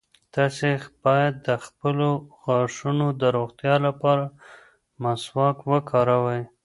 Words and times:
تاسي 0.33 0.71
باید 1.03 1.33
د 1.47 1.49
خپلو 1.65 2.09
غاښونو 2.43 3.07
د 3.21 3.23
روغتیا 3.37 3.75
لپاره 3.87 4.25
مسواک 5.03 5.57
وکاروئ. 5.71 6.41